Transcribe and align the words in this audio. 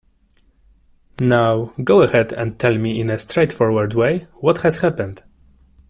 Now 1.19 1.73
go 1.83 2.01
ahead 2.01 2.33
and 2.33 2.57
tell 2.57 2.75
me 2.75 2.99
in 2.99 3.11
a 3.11 3.19
straightforward 3.19 3.93
way 3.93 4.25
what 4.37 4.57
has 4.63 4.77
happened. 4.79 5.21